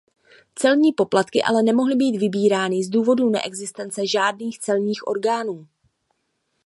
[0.59, 5.67] Celní poplatky ale nemohli být vybírány z důvodu neexistence žádných celních orgánů.